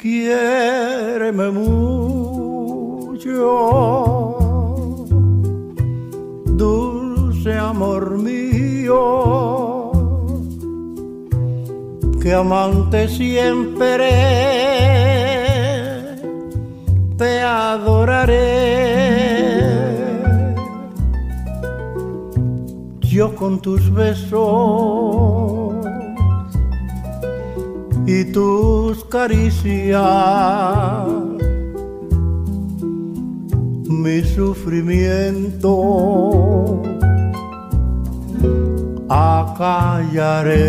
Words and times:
Quiéreme 0.00 1.50
mucho, 1.50 1.98
dulce 6.46 7.52
amor 7.52 8.16
mío, 8.16 9.92
que 12.22 12.32
amante 12.32 13.08
siempre 13.08 14.08
te 17.18 17.42
adoraré. 17.42 18.40
Yo 23.00 23.34
con 23.36 23.60
tus 23.60 23.92
besos 23.92 25.59
y 28.12 28.24
tus 28.32 29.04
caricias. 29.04 30.02
Mi 33.86 34.24
sufrimiento 34.24 36.82
acallaré. 39.08 40.60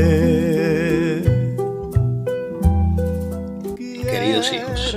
Queridos 4.12 4.54
hijos, 4.54 4.96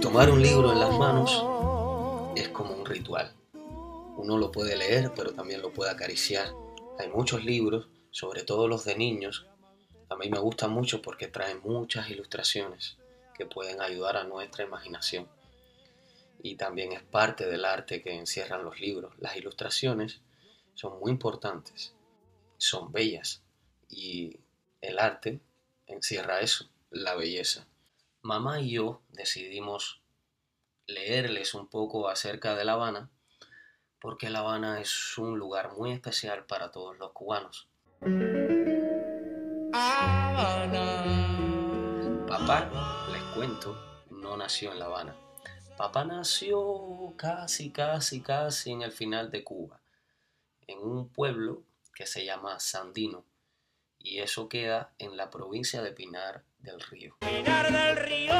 tomar 0.00 0.30
un 0.30 0.40
libro 0.40 0.72
en 0.72 0.78
las 0.78 0.96
manos 0.96 1.44
es 2.36 2.50
como 2.50 2.74
un 2.74 2.86
ritual. 2.86 3.32
Uno 4.16 4.38
lo 4.38 4.52
puede 4.52 4.76
leer, 4.76 5.10
pero 5.16 5.32
también 5.32 5.60
lo 5.60 5.72
puede 5.72 5.90
acariciar. 5.90 6.46
Hay 7.00 7.08
muchos 7.08 7.44
libros, 7.44 7.88
sobre 8.12 8.44
todo 8.44 8.68
los 8.68 8.84
de 8.84 8.96
niños, 8.96 9.48
a 10.10 10.16
mí 10.16 10.30
me 10.30 10.38
gusta 10.38 10.68
mucho 10.68 11.02
porque 11.02 11.28
traen 11.28 11.60
muchas 11.62 12.08
ilustraciones 12.10 12.96
que 13.34 13.46
pueden 13.46 13.80
ayudar 13.80 14.16
a 14.16 14.24
nuestra 14.24 14.64
imaginación. 14.64 15.28
Y 16.42 16.56
también 16.56 16.92
es 16.92 17.02
parte 17.02 17.46
del 17.46 17.64
arte 17.64 18.02
que 18.02 18.14
encierran 18.14 18.64
los 18.64 18.80
libros. 18.80 19.14
Las 19.18 19.36
ilustraciones 19.36 20.20
son 20.74 20.98
muy 21.00 21.10
importantes, 21.10 21.94
son 22.56 22.92
bellas 22.92 23.42
y 23.88 24.38
el 24.80 24.98
arte 24.98 25.40
encierra 25.86 26.40
eso, 26.40 26.70
la 26.90 27.14
belleza. 27.14 27.66
Mamá 28.22 28.60
y 28.60 28.72
yo 28.72 29.02
decidimos 29.10 30.00
leerles 30.86 31.54
un 31.54 31.68
poco 31.68 32.08
acerca 32.08 32.56
de 32.56 32.64
La 32.64 32.72
Habana 32.72 33.10
porque 34.00 34.30
La 34.30 34.40
Habana 34.40 34.80
es 34.80 35.18
un 35.18 35.38
lugar 35.38 35.72
muy 35.76 35.92
especial 35.92 36.46
para 36.46 36.70
todos 36.70 36.96
los 36.98 37.12
cubanos. 37.12 37.68
Papá, 42.28 42.70
les 43.10 43.22
cuento, 43.34 43.76
no 44.10 44.36
nació 44.36 44.70
en 44.70 44.78
La 44.78 44.84
Habana. 44.84 45.16
Papá 45.76 46.04
nació 46.04 47.12
casi, 47.16 47.72
casi, 47.72 48.20
casi 48.20 48.70
en 48.70 48.82
el 48.82 48.92
final 48.92 49.32
de 49.32 49.42
Cuba, 49.42 49.80
en 50.68 50.78
un 50.78 51.08
pueblo 51.08 51.64
que 51.92 52.06
se 52.06 52.24
llama 52.24 52.60
Sandino, 52.60 53.24
y 53.98 54.20
eso 54.20 54.48
queda 54.48 54.92
en 54.98 55.16
la 55.16 55.28
provincia 55.28 55.82
de 55.82 55.90
Pinar 55.90 56.44
del 56.60 56.80
Río. 56.82 57.16
Pinar 57.18 57.72
del 57.72 57.96
Río, 57.96 58.34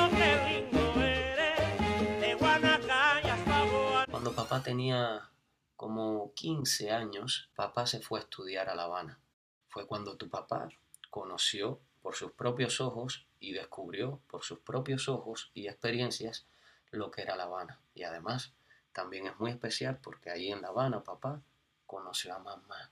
Cuando 4.09 4.33
papá 4.33 4.63
tenía 4.63 5.29
como 5.75 6.33
15 6.35 6.93
años, 6.93 7.51
papá 7.57 7.89
se 7.89 7.99
fue 7.99 8.21
a 8.21 8.23
estudiar 8.23 8.69
a 8.69 8.77
La 8.77 8.85
Habana. 8.85 9.19
Fue 9.67 9.85
cuando 9.85 10.17
tu 10.17 10.29
papá 10.29 10.69
conoció 11.11 11.81
por 12.09 12.17
sus 12.17 12.33
propios 12.33 12.81
ojos 12.81 13.27
y 13.39 13.53
descubrió 13.53 14.23
por 14.29 14.43
sus 14.43 14.61
propios 14.61 15.11
ojos 15.11 15.51
y 15.53 15.69
experiencias 15.69 16.47
lo 16.91 17.11
que 17.11 17.21
era 17.21 17.37
La 17.37 17.43
Habana. 17.43 17.83
Y 17.95 18.05
además 18.05 18.55
también 18.95 19.27
es 19.27 19.39
muy 19.39 19.51
especial 19.51 19.99
porque 20.03 20.31
ahí 20.31 20.51
en 20.51 20.63
La 20.63 20.69
Habana 20.69 21.05
papá 21.05 21.43
conoció 21.85 22.35
a 22.35 22.39
mamá. 22.39 22.91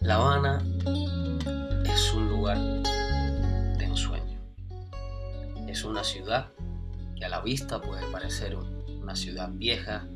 La 0.00 0.14
Habana 0.14 0.64
es 1.84 2.12
un 2.14 2.30
lugar 2.30 2.56
de 3.76 3.84
ensueño. 3.84 4.40
Es 5.68 5.84
una 5.84 6.02
ciudad 6.02 6.50
que 7.14 7.26
a 7.26 7.28
la 7.28 7.42
vista 7.42 7.78
puede 7.78 8.10
parecer 8.10 8.56
un 8.56 8.71
una 9.02 9.16
ciudad 9.16 9.50
vieja, 9.50 10.06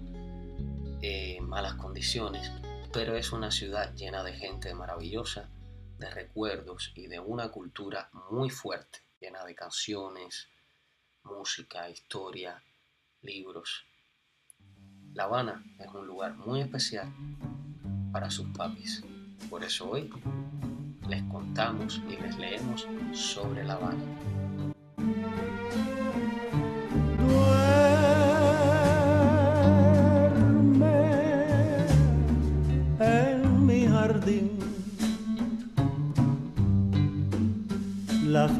en 1.03 1.49
malas 1.49 1.75
condiciones, 1.75 2.51
pero 2.93 3.17
es 3.17 3.33
una 3.33 3.51
ciudad 3.51 3.93
llena 3.95 4.23
de 4.23 4.33
gente 4.33 4.73
maravillosa, 4.75 5.51
de 5.99 6.09
recuerdos 6.11 6.93
y 6.95 7.09
de 7.09 7.19
una 7.19 7.51
cultura 7.51 8.11
muy 8.31 8.49
fuerte, 8.49 9.01
llena 9.21 9.45
de 9.45 9.55
canciones, 9.55 10.49
música, 11.25 11.91
historia, 11.91 12.63
libros. 13.23 13.85
La 15.15 15.25
Habana 15.25 15.65
es 15.81 15.89
un 15.89 16.07
lugar 16.07 16.37
muy 16.37 16.61
especial 16.61 17.13
para 18.13 18.31
sus 18.31 18.47
papis. 18.57 19.03
Por 19.51 19.65
eso 19.65 19.91
hoy 19.91 20.11
les 21.09 21.23
contamos 21.25 22.01
y 22.09 22.17
les 22.17 22.37
leemos 22.39 22.87
sobre 23.13 23.65
La 23.65 23.75
Habana. 23.75 24.36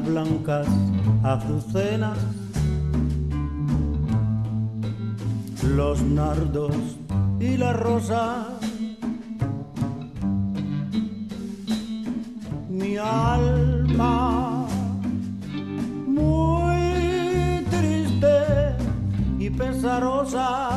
Blancas 0.07 0.67
azucenas, 1.23 2.17
los 5.75 6.01
nardos 6.01 6.75
y 7.39 7.57
la 7.57 7.73
rosa. 7.73 8.47
Mi 12.69 12.97
alma 12.97 14.65
muy 16.07 17.65
triste 17.71 18.35
y 19.39 19.49
pesarosa 19.49 20.76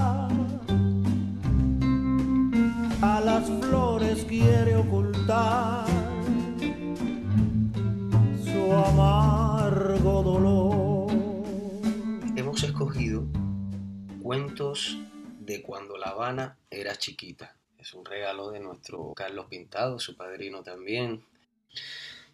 de 14.61 15.63
cuando 15.63 15.97
La 15.97 16.09
Habana 16.09 16.59
era 16.71 16.95
chiquita. 16.95 17.57
Es 17.79 17.95
un 17.95 18.05
regalo 18.05 18.51
de 18.51 18.61
nuestro 18.61 19.15
Carlos 19.15 19.47
Pintado, 19.49 19.99
su 19.99 20.19
padrino 20.19 20.63
también. 20.63 21.25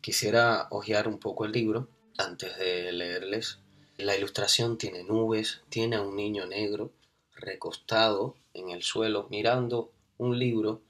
Quisiera 0.01 0.67
hojear 0.71 1.07
un 1.07 1.21
poco 1.21 1.45
el 1.45 1.53
libro 1.53 1.87
antes 2.19 2.59
de 2.59 2.91
leerles. 2.91 3.61
La 3.97 4.17
ilustración 4.17 4.77
tiene 4.77 5.05
nubes, 5.05 5.61
tiene 5.69 5.97
a 5.97 6.03
un 6.03 6.17
niño 6.17 6.47
negro 6.47 6.91
recostado 7.37 8.35
en 8.55 8.71
el 8.71 8.83
suelo 8.83 9.29
mirando 9.31 9.93
un 10.19 10.37
libro 10.37 10.83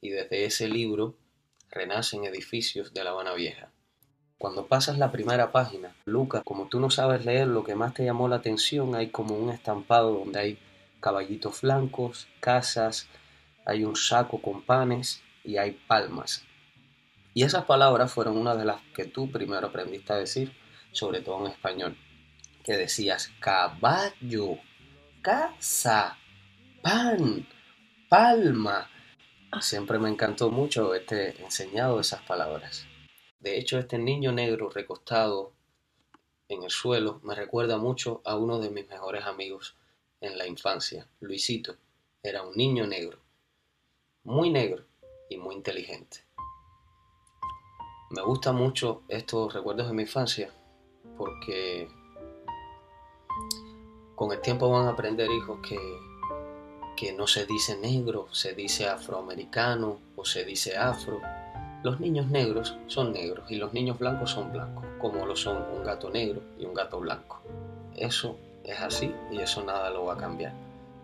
y 0.00 0.10
desde 0.10 0.44
ese 0.44 0.68
libro 0.68 1.16
renacen 1.68 2.24
edificios 2.26 2.94
de 2.94 3.02
La 3.02 3.10
Habana 3.10 3.34
Vieja. 3.34 3.72
Cuando 4.38 4.68
pasas 4.68 4.98
la 4.98 5.10
primera 5.10 5.50
página, 5.50 5.96
Lucas, 6.04 6.44
como 6.44 6.68
tú 6.68 6.78
no 6.78 6.90
sabes 6.90 7.24
leer 7.24 7.48
lo 7.48 7.64
que 7.64 7.74
más 7.74 7.92
te 7.92 8.04
llamó 8.04 8.28
la 8.28 8.36
atención, 8.36 8.94
hay 8.94 9.08
como 9.08 9.34
un 9.34 9.50
estampado 9.50 10.12
donde 10.12 10.38
hay 10.38 10.58
caballitos 11.06 11.60
flancos, 11.60 12.26
casas, 12.40 13.08
hay 13.64 13.84
un 13.84 13.94
saco 13.94 14.42
con 14.42 14.62
panes 14.62 15.22
y 15.44 15.56
hay 15.56 15.70
palmas. 15.86 16.44
Y 17.32 17.44
esas 17.44 17.64
palabras 17.64 18.12
fueron 18.12 18.36
una 18.36 18.56
de 18.56 18.64
las 18.64 18.82
que 18.92 19.04
tú 19.04 19.30
primero 19.30 19.68
aprendiste 19.68 20.12
a 20.12 20.16
decir, 20.16 20.52
sobre 20.90 21.20
todo 21.20 21.46
en 21.46 21.52
español, 21.52 21.96
que 22.64 22.76
decías 22.76 23.30
caballo, 23.38 24.58
casa, 25.22 26.18
pan, 26.82 27.46
palma. 28.08 28.90
Siempre 29.60 30.00
me 30.00 30.08
encantó 30.08 30.50
mucho 30.50 30.86
haberte 30.86 31.40
enseñado 31.40 32.00
esas 32.00 32.22
palabras. 32.22 32.84
De 33.38 33.60
hecho, 33.60 33.78
este 33.78 33.96
niño 33.96 34.32
negro 34.32 34.70
recostado 34.70 35.52
en 36.48 36.64
el 36.64 36.70
suelo 36.70 37.20
me 37.22 37.36
recuerda 37.36 37.78
mucho 37.78 38.22
a 38.24 38.34
uno 38.34 38.58
de 38.58 38.70
mis 38.70 38.88
mejores 38.88 39.24
amigos 39.24 39.76
en 40.20 40.38
la 40.38 40.46
infancia, 40.46 41.06
Luisito. 41.20 41.76
Era 42.22 42.42
un 42.42 42.56
niño 42.56 42.86
negro, 42.86 43.18
muy 44.24 44.50
negro 44.50 44.84
y 45.28 45.36
muy 45.36 45.54
inteligente. 45.54 46.24
Me 48.10 48.22
gustan 48.22 48.56
mucho 48.56 49.02
estos 49.08 49.52
recuerdos 49.52 49.88
de 49.88 49.92
mi 49.92 50.02
infancia 50.02 50.52
porque 51.16 51.88
con 54.14 54.32
el 54.32 54.40
tiempo 54.40 54.70
van 54.70 54.86
a 54.86 54.90
aprender 54.90 55.30
hijos 55.30 55.58
que 55.66 55.78
que 56.96 57.12
no 57.12 57.26
se 57.26 57.46
dice 57.46 57.76
negro, 57.76 58.26
se 58.32 58.54
dice 58.54 58.88
afroamericano 58.88 60.00
o 60.16 60.24
se 60.24 60.44
dice 60.44 60.76
afro. 60.76 61.20
Los 61.82 62.00
niños 62.00 62.28
negros 62.28 62.76
son 62.86 63.12
negros 63.12 63.48
y 63.50 63.56
los 63.56 63.74
niños 63.74 63.98
blancos 63.98 64.30
son 64.30 64.50
blancos, 64.50 64.84
como 64.98 65.26
lo 65.26 65.36
son 65.36 65.62
un 65.76 65.84
gato 65.84 66.10
negro 66.10 66.40
y 66.58 66.64
un 66.64 66.74
gato 66.74 66.98
blanco. 66.98 67.42
Eso 67.94 68.38
es 68.66 68.80
así 68.80 69.14
y 69.30 69.38
eso 69.38 69.64
nada 69.64 69.90
lo 69.90 70.04
va 70.04 70.14
a 70.14 70.16
cambiar. 70.16 70.52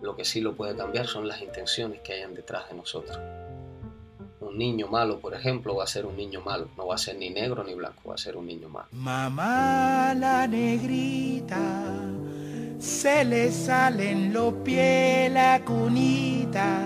Lo 0.00 0.16
que 0.16 0.24
sí 0.24 0.40
lo 0.40 0.54
puede 0.54 0.76
cambiar 0.76 1.06
son 1.06 1.28
las 1.28 1.40
intenciones 1.40 2.00
que 2.00 2.14
hayan 2.14 2.34
detrás 2.34 2.68
de 2.68 2.74
nosotros. 2.74 3.18
Un 4.40 4.58
niño 4.58 4.88
malo, 4.88 5.20
por 5.20 5.34
ejemplo, 5.34 5.76
va 5.76 5.84
a 5.84 5.86
ser 5.86 6.04
un 6.04 6.16
niño 6.16 6.40
malo, 6.40 6.68
no 6.76 6.88
va 6.88 6.96
a 6.96 6.98
ser 6.98 7.16
ni 7.16 7.30
negro 7.30 7.62
ni 7.62 7.74
blanco, 7.74 8.08
va 8.08 8.16
a 8.16 8.18
ser 8.18 8.36
un 8.36 8.46
niño 8.46 8.68
malo. 8.68 8.88
Mamá 8.90 10.12
la 10.14 10.46
negrita, 10.48 11.94
se 12.80 13.24
le 13.24 13.52
salen 13.52 14.32
los 14.32 14.52
pies 14.64 15.30
la 15.32 15.62
cunita 15.64 16.82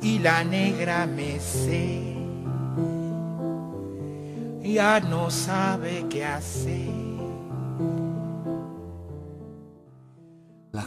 y 0.00 0.18
la 0.18 0.42
negra 0.42 1.06
me 1.06 1.38
sé, 1.38 2.00
ya 4.62 5.00
no 5.00 5.30
sabe 5.30 6.06
qué 6.08 6.24
hacer. 6.24 7.13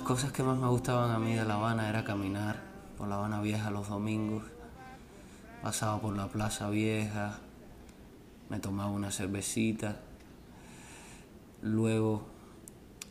Cosas 0.07 0.31
que 0.31 0.41
más 0.41 0.57
me 0.57 0.69
gustaban 0.69 1.11
a 1.11 1.19
mí 1.19 1.33
de 1.33 1.43
La 1.43 1.55
Habana 1.55 1.89
era 1.89 2.05
caminar 2.05 2.61
por 2.97 3.09
La 3.09 3.15
Habana 3.15 3.41
Vieja 3.41 3.71
los 3.71 3.89
domingos. 3.89 4.41
Pasaba 5.61 5.99
por 5.99 6.15
la 6.15 6.29
Plaza 6.29 6.69
Vieja, 6.69 7.39
me 8.49 8.57
tomaba 8.61 8.89
una 8.89 9.11
cervecita, 9.11 9.97
luego 11.61 12.25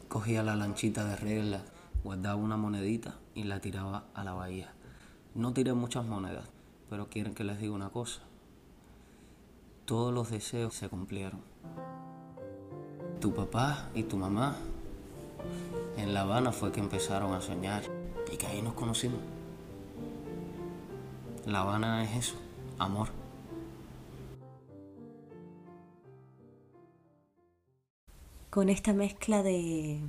cogía 0.09 0.43
la 0.43 0.57
lanchita 0.57 1.05
de 1.05 1.17
regla, 1.17 1.61
guardaba 2.03 2.37
una 2.37 2.57
monedita 2.57 3.17
y 3.35 3.43
la 3.43 3.61
tiraba 3.61 4.05
a 4.15 4.25
la 4.25 4.33
bahía. 4.33 4.73
No 5.35 5.53
tiré 5.53 5.75
muchas 5.75 6.07
monedas, 6.07 6.49
pero 6.89 7.11
quieren 7.11 7.35
que 7.35 7.45
les 7.45 7.61
diga 7.61 7.75
una 7.75 7.91
cosa. 7.91 8.23
Todos 9.85 10.15
los 10.15 10.31
deseos 10.31 10.73
se 10.73 10.89
cumplieron. 10.89 11.43
Tu 13.21 13.35
papá 13.35 13.91
y 13.95 14.05
tu 14.05 14.17
mamá 14.17 14.57
en 15.97 16.13
La 16.13 16.23
Habana 16.23 16.53
fue 16.53 16.73
que 16.73 16.81
empezaron 16.81 17.35
a 17.35 17.41
soñar 17.41 17.83
y 18.33 18.37
que 18.37 18.47
ahí 18.47 18.63
nos 18.63 18.75
conocimos. 18.75 19.21
La 21.47 21.61
Habana 21.61 22.05
es 22.05 22.17
eso, 22.17 22.37
amor. 22.79 23.09
Con 28.51 28.69
esta 28.69 28.93
mezcla 28.93 29.43
de 29.43 30.01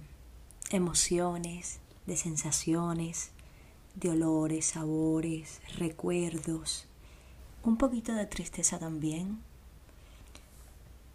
emociones, 0.72 1.80
de 2.06 2.16
sensaciones, 2.16 3.32
de 3.96 4.10
olores, 4.10 4.66
sabores, 4.68 5.62
recuerdos, 5.78 6.88
un 7.64 7.78
poquito 7.78 8.14
de 8.14 8.26
tristeza 8.26 8.80
también, 8.80 9.40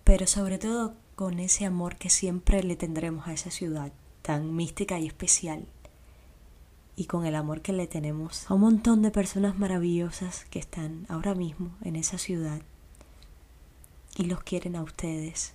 pero 0.04 0.26
sobre 0.26 0.58
todo 0.58 0.94
con 1.14 1.38
ese 1.38 1.64
amor 1.64 1.96
que 1.96 2.10
siempre 2.10 2.62
le 2.62 2.76
tendremos 2.76 3.26
a 3.26 3.32
esa 3.32 3.50
ciudad 3.50 3.92
tan 4.22 4.54
mística 4.54 4.98
y 4.98 5.06
especial 5.06 5.66
y 6.96 7.06
con 7.06 7.26
el 7.26 7.34
amor 7.34 7.62
que 7.62 7.72
le 7.72 7.86
tenemos 7.86 8.50
a 8.50 8.54
un 8.54 8.60
montón 8.60 9.02
de 9.02 9.10
personas 9.10 9.58
maravillosas 9.58 10.44
que 10.46 10.58
están 10.58 11.06
ahora 11.08 11.34
mismo 11.34 11.70
en 11.82 11.96
esa 11.96 12.18
ciudad 12.18 12.60
y 14.16 14.24
los 14.24 14.42
quieren 14.42 14.76
a 14.76 14.82
ustedes 14.82 15.54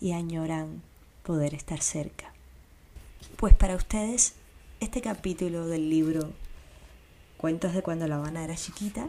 y 0.00 0.12
añoran 0.12 0.82
poder 1.24 1.54
estar 1.54 1.80
cerca. 1.80 2.32
Pues 3.36 3.54
para 3.54 3.74
ustedes 3.74 4.34
este 4.80 5.00
capítulo 5.00 5.66
del 5.66 5.90
libro 5.90 6.32
Cuentos 7.36 7.72
de 7.72 7.82
cuando 7.82 8.06
La 8.06 8.16
Habana 8.16 8.44
era 8.44 8.56
chiquita, 8.56 9.08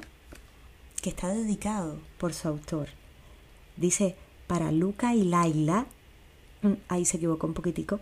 que 1.01 1.09
está 1.09 1.29
dedicado 1.29 1.99
por 2.17 2.33
su 2.33 2.47
autor, 2.47 2.89
dice 3.75 4.15
para 4.47 4.71
Luca 4.71 5.15
y 5.15 5.23
Laila 5.23 5.87
Mm, 5.87 5.98
ahí 6.87 7.05
se 7.05 7.17
equivocó 7.17 7.47
un 7.47 7.53
poquitico, 7.53 7.99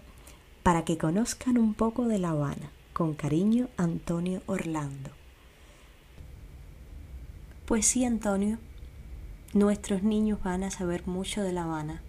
para 0.63 0.83
que 0.83 0.97
conozcan 0.97 1.57
un 1.57 1.73
poco 1.73 2.07
de 2.07 2.19
La 2.19 2.31
Habana. 2.31 2.71
Con 2.93 3.13
cariño, 3.13 3.69
Antonio 3.77 4.41
Orlando. 4.47 5.11
Pues 7.67 7.85
sí, 7.85 8.05
Antonio, 8.05 8.57
nuestros 9.53 10.01
niños 10.01 10.41
van 10.43 10.63
a 10.63 10.71
saber 10.71 11.05
mucho 11.05 11.43
de 11.43 11.53
La 11.53 11.65
Habana, 11.65 12.01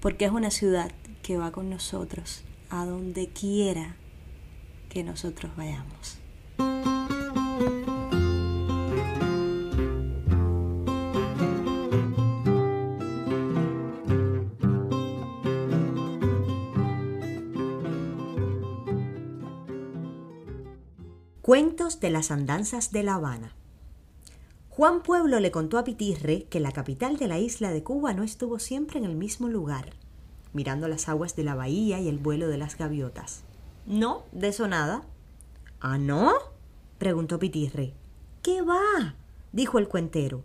porque 0.00 0.26
es 0.26 0.32
una 0.32 0.50
ciudad 0.50 0.92
que 1.22 1.38
va 1.38 1.50
con 1.50 1.70
nosotros 1.70 2.44
a 2.68 2.84
donde 2.84 3.28
quiera 3.28 3.96
que 4.90 5.02
nosotros 5.02 5.56
vayamos. 5.56 6.18
Cuentos 21.48 21.98
de 21.98 22.10
las 22.10 22.30
andanzas 22.30 22.92
de 22.92 23.02
La 23.02 23.14
Habana. 23.14 23.54
Juan 24.68 25.02
Pueblo 25.02 25.40
le 25.40 25.50
contó 25.50 25.78
a 25.78 25.84
Pitirre 25.84 26.42
que 26.50 26.60
la 26.60 26.72
capital 26.72 27.16
de 27.16 27.26
la 27.26 27.38
isla 27.38 27.70
de 27.70 27.82
Cuba 27.82 28.12
no 28.12 28.22
estuvo 28.22 28.58
siempre 28.58 28.98
en 28.98 29.06
el 29.06 29.14
mismo 29.14 29.48
lugar, 29.48 29.94
mirando 30.52 30.88
las 30.88 31.08
aguas 31.08 31.36
de 31.36 31.44
la 31.44 31.54
bahía 31.54 32.00
y 32.00 32.08
el 32.08 32.18
vuelo 32.18 32.48
de 32.48 32.58
las 32.58 32.76
gaviotas. 32.76 33.44
No, 33.86 34.24
de 34.32 34.48
eso 34.48 34.68
nada. 34.68 35.04
¿Ah, 35.80 35.96
no? 35.96 36.34
preguntó 36.98 37.38
Pitirre. 37.38 37.94
¿Qué 38.42 38.60
va? 38.60 39.14
dijo 39.50 39.78
el 39.78 39.88
cuentero. 39.88 40.44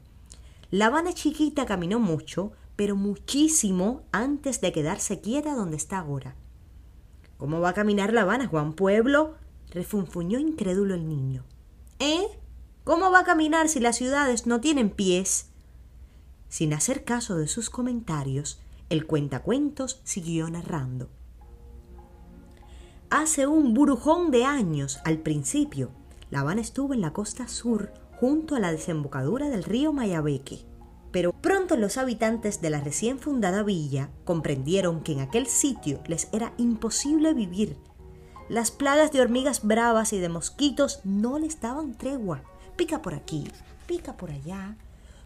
La 0.71 0.85
Habana 0.85 1.11
chiquita 1.11 1.65
caminó 1.65 1.99
mucho, 1.99 2.53
pero 2.77 2.95
muchísimo 2.95 4.03
antes 4.13 4.61
de 4.61 4.71
quedarse 4.71 5.19
quieta 5.19 5.53
donde 5.53 5.75
está 5.75 5.99
ahora. 5.99 6.35
¿Cómo 7.37 7.59
va 7.59 7.71
a 7.71 7.73
caminar 7.73 8.13
La 8.13 8.21
Habana, 8.21 8.47
Juan 8.47 8.71
Pueblo? 8.71 9.42
Refunfuñó 9.73 10.39
incrédulo 10.39 10.93
el 10.95 11.07
niño. 11.07 11.43
¿Eh? 11.99 12.27
¿Cómo 12.83 13.11
va 13.11 13.19
a 13.19 13.25
caminar 13.25 13.69
si 13.69 13.79
las 13.79 13.95
ciudades 13.95 14.45
no 14.45 14.61
tienen 14.61 14.89
pies? 14.89 15.47
Sin 16.49 16.73
hacer 16.73 17.03
caso 17.03 17.35
de 17.35 17.47
sus 17.47 17.69
comentarios, 17.69 18.59
el 18.89 19.07
cuentacuentos 19.07 20.01
siguió 20.03 20.49
narrando. 20.49 21.09
Hace 23.09 23.47
un 23.47 23.73
burujón 23.73 24.31
de 24.31 24.45
años, 24.45 24.99
al 25.05 25.19
principio, 25.19 25.91
La 26.29 26.41
Habana 26.41 26.61
estuvo 26.61 26.93
en 26.93 27.01
la 27.01 27.13
costa 27.13 27.47
sur, 27.47 27.93
junto 28.19 28.55
a 28.55 28.59
la 28.59 28.71
desembocadura 28.71 29.49
del 29.49 29.63
río 29.63 29.93
Mayabeque. 29.93 30.65
Pero 31.11 31.31
pronto 31.31 31.77
los 31.77 31.97
habitantes 31.97 32.61
de 32.61 32.71
la 32.71 32.81
recién 32.81 33.19
fundada 33.19 33.61
villa 33.61 34.09
comprendieron 34.25 35.01
que 35.01 35.13
en 35.13 35.19
aquel 35.19 35.45
sitio 35.45 36.01
les 36.07 36.27
era 36.31 36.53
imposible 36.57 37.33
vivir 37.33 37.77
las 38.49 38.71
plagas 38.71 39.11
de 39.11 39.21
hormigas 39.21 39.65
bravas 39.65 40.11
y 40.11 40.19
de 40.19 40.29
mosquitos 40.29 40.99
no 41.05 41.39
les 41.39 41.61
daban 41.61 41.97
tregua. 41.97 42.41
Pica 42.75 43.01
por 43.01 43.13
aquí, 43.13 43.47
pica 43.87 44.17
por 44.17 44.31
allá. 44.31 44.75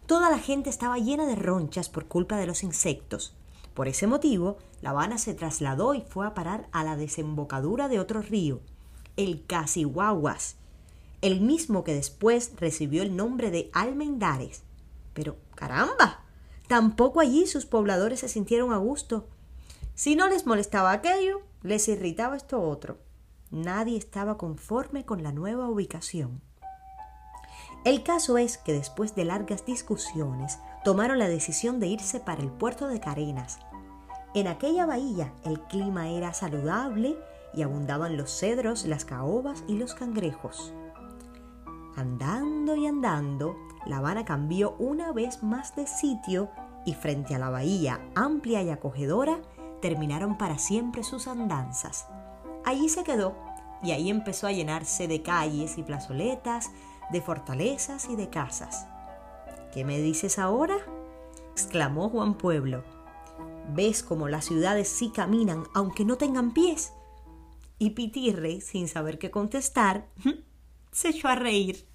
Toda 0.05 0.29
la 0.29 0.37
gente 0.37 0.69
estaba 0.69 0.97
llena 0.97 1.25
de 1.25 1.35
ronchas 1.35 1.89
por 1.89 2.05
culpa 2.05 2.37
de 2.37 2.45
los 2.45 2.63
insectos. 2.63 3.35
Por 3.73 3.87
ese 3.87 4.07
motivo, 4.07 4.57
La 4.81 4.91
Habana 4.91 5.17
se 5.17 5.33
trasladó 5.33 5.93
y 5.93 6.01
fue 6.01 6.27
a 6.27 6.33
parar 6.33 6.67
a 6.71 6.83
la 6.83 6.95
desembocadura 6.95 7.87
de 7.87 7.99
otro 7.99 8.21
río, 8.21 8.61
el 9.17 9.45
Casihuahuas, 9.45 10.55
el 11.21 11.41
mismo 11.41 11.83
que 11.83 11.93
después 11.93 12.53
recibió 12.57 13.01
el 13.01 13.15
nombre 13.15 13.51
de 13.51 13.69
Almendares. 13.73 14.63
Pero, 15.13 15.37
caramba, 15.55 16.23
tampoco 16.67 17.19
allí 17.19 17.47
sus 17.47 17.65
pobladores 17.65 18.19
se 18.19 18.29
sintieron 18.29 18.73
a 18.73 18.77
gusto. 18.77 19.27
Si 19.95 20.15
no 20.15 20.27
les 20.27 20.45
molestaba 20.45 20.91
aquello, 20.91 21.41
les 21.63 21.87
irritaba 21.87 22.37
esto 22.37 22.61
otro. 22.61 23.06
Nadie 23.51 23.97
estaba 23.97 24.37
conforme 24.37 25.05
con 25.05 25.23
la 25.23 25.31
nueva 25.31 25.69
ubicación. 25.69 26.41
El 27.85 28.03
caso 28.03 28.37
es 28.37 28.57
que 28.57 28.73
después 28.73 29.15
de 29.15 29.23
largas 29.23 29.65
discusiones 29.65 30.59
tomaron 30.83 31.19
la 31.19 31.29
decisión 31.29 31.79
de 31.79 31.87
irse 31.87 32.19
para 32.19 32.41
el 32.41 32.49
puerto 32.49 32.87
de 32.87 32.99
Carenas. 32.99 33.59
En 34.33 34.47
aquella 34.47 34.85
bahía 34.85 35.33
el 35.45 35.61
clima 35.61 36.09
era 36.09 36.33
saludable 36.33 37.17
y 37.53 37.61
abundaban 37.61 38.17
los 38.17 38.31
cedros, 38.37 38.85
las 38.85 39.05
caobas 39.05 39.63
y 39.67 39.77
los 39.77 39.93
cangrejos. 39.93 40.73
Andando 41.95 42.75
y 42.75 42.85
andando, 42.85 43.55
La 43.85 43.97
Habana 43.97 44.25
cambió 44.25 44.75
una 44.77 45.13
vez 45.13 45.41
más 45.41 45.75
de 45.75 45.87
sitio 45.87 46.49
y 46.85 46.93
frente 46.93 47.35
a 47.35 47.39
la 47.39 47.49
bahía 47.49 47.99
amplia 48.15 48.61
y 48.61 48.69
acogedora 48.69 49.39
terminaron 49.81 50.37
para 50.37 50.57
siempre 50.57 51.03
sus 51.03 51.27
andanzas. 51.27 52.07
Allí 52.67 52.89
se 52.89 53.05
quedó 53.05 53.33
y 53.81 53.91
ahí 53.91 54.09
empezó 54.09 54.45
a 54.45 54.51
llenarse 54.51 55.07
de 55.07 55.21
calles 55.21 55.77
y 55.77 55.83
plazoletas, 55.83 56.69
de 57.13 57.21
fortalezas 57.21 58.09
y 58.09 58.17
de 58.17 58.29
casas. 58.29 58.87
¿Qué 59.71 59.85
me 59.85 60.01
dices 60.01 60.37
ahora? 60.37 60.75
exclamó 61.53 62.09
Juan 62.09 62.33
Pueblo. 62.33 62.83
¿Ves 63.69 64.03
cómo 64.03 64.27
las 64.27 64.43
ciudades 64.43 64.89
sí 64.89 65.13
caminan 65.15 65.63
aunque 65.73 66.03
no 66.03 66.17
tengan 66.17 66.53
pies? 66.53 66.91
Y 67.79 67.91
Pitirre, 67.91 68.59
sin 68.59 68.89
saber 68.89 69.17
qué 69.17 69.31
contestar, 69.31 70.09
se 70.91 71.07
echó 71.07 71.29
a 71.29 71.35
reír. 71.35 71.87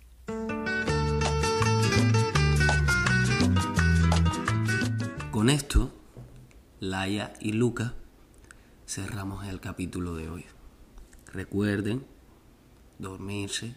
Con 5.31 5.51
esto, 5.51 5.91
Laia 6.81 7.35
y 7.41 7.53
Luca 7.53 7.93
cerramos 8.87 9.47
el 9.47 9.61
capítulo 9.61 10.15
de 10.15 10.31
hoy. 10.31 10.47
Recuerden 11.33 12.05
dormirse, 12.99 13.75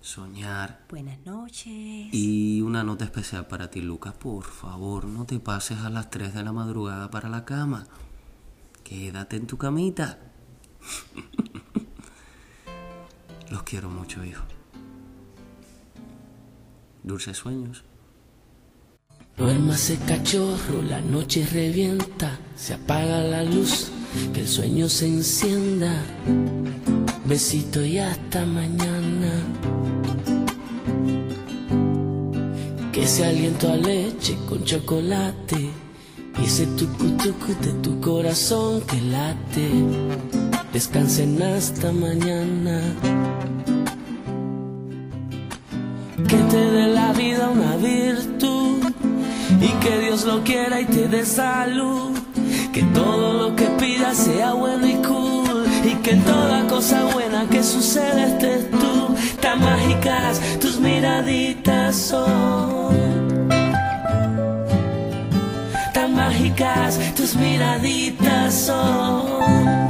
soñar. 0.00 0.86
Buenas 0.88 1.18
noches. 1.26 2.08
Y 2.12 2.62
una 2.62 2.82
nota 2.82 3.04
especial 3.04 3.46
para 3.46 3.70
ti, 3.70 3.82
Lucas. 3.82 4.14
Por 4.14 4.44
favor, 4.44 5.04
no 5.04 5.26
te 5.26 5.38
pases 5.40 5.78
a 5.80 5.90
las 5.90 6.10
3 6.10 6.32
de 6.32 6.42
la 6.42 6.52
madrugada 6.52 7.10
para 7.10 7.28
la 7.28 7.44
cama. 7.44 7.86
Quédate 8.82 9.36
en 9.36 9.46
tu 9.46 9.58
camita. 9.58 10.18
Los 13.50 13.62
quiero 13.64 13.90
mucho, 13.90 14.24
hijo. 14.24 14.44
Dulces 17.02 17.36
sueños. 17.36 17.84
Duérmase 19.36 19.98
cachorro, 20.06 20.82
la 20.82 21.00
noche 21.00 21.46
revienta, 21.50 22.38
se 22.56 22.74
apaga 22.74 23.22
la 23.22 23.42
luz, 23.42 23.90
que 24.32 24.40
el 24.40 24.48
sueño 24.48 24.88
se 24.88 25.06
encienda. 25.06 25.92
Besito 27.24 27.84
y 27.84 27.98
hasta 27.98 28.44
mañana. 28.44 29.32
Que 32.92 33.04
ese 33.04 33.24
aliento 33.24 33.70
a 33.70 33.76
leche 33.76 34.36
con 34.48 34.64
chocolate 34.64 35.70
y 36.40 36.44
ese 36.44 36.66
tucu 36.66 37.06
de 37.62 37.72
tu 37.82 38.00
corazón 38.00 38.80
que 38.82 39.00
late. 39.00 39.70
Descansen 40.72 41.42
hasta 41.42 41.92
mañana. 41.92 42.80
Que 46.28 46.36
te 46.36 46.56
dé 46.56 46.86
la 46.88 47.12
vida 47.12 47.48
una 47.48 47.76
virtud 47.76 48.84
y 49.60 49.68
que 49.84 49.98
Dios 49.98 50.24
lo 50.24 50.42
quiera 50.44 50.80
y 50.80 50.86
te 50.86 51.08
dé 51.08 51.24
salud. 51.24 52.19
Que 52.72 52.82
todo 52.94 53.32
lo 53.32 53.56
que 53.56 53.64
pidas 53.80 54.16
sea 54.16 54.52
bueno 54.52 54.86
y 54.86 54.94
cool 55.02 55.66
y 55.84 55.94
que 56.02 56.14
toda 56.14 56.66
cosa 56.68 57.04
buena 57.12 57.46
que 57.50 57.64
suceda 57.64 58.26
estés 58.26 58.70
tú. 58.70 59.16
Tan 59.40 59.60
mágicas 59.60 60.40
tus 60.60 60.78
miraditas 60.78 61.96
son. 61.96 63.48
Tan 65.92 66.14
mágicas 66.14 66.98
tus 67.16 67.34
miraditas 67.34 68.54
son. 68.54 69.89